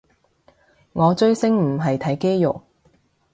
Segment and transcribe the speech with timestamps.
[0.93, 2.63] 我追星唔係睇肌肉